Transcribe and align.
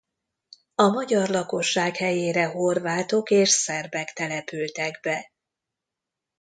A 0.75 0.83
magyar 0.87 1.29
lakosság 1.29 1.95
helyére 1.95 2.45
horvátok 2.47 3.29
és 3.31 3.49
szerbek 3.49 4.13
települtek 4.13 4.99
be. 5.01 5.31